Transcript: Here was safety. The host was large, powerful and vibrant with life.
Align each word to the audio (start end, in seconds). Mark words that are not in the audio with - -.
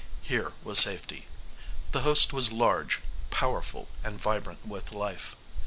Here 0.23 0.53
was 0.63 0.79
safety. 0.79 1.27
The 1.91 1.99
host 2.01 2.33
was 2.33 2.51
large, 2.51 3.01
powerful 3.29 3.87
and 4.03 4.19
vibrant 4.19 4.65
with 4.67 4.91
life. 4.91 5.35